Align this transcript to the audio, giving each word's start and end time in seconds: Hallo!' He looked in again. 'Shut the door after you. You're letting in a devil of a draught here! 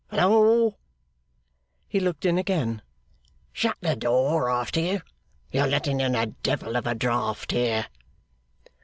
Hallo!' 0.07 0.77
He 1.87 1.99
looked 1.99 2.25
in 2.25 2.39
again. 2.39 2.81
'Shut 3.53 3.77
the 3.81 3.95
door 3.95 4.49
after 4.49 4.79
you. 4.79 5.03
You're 5.51 5.67
letting 5.67 5.99
in 6.01 6.15
a 6.15 6.25
devil 6.25 6.75
of 6.75 6.87
a 6.87 6.95
draught 6.95 7.51
here! 7.51 7.85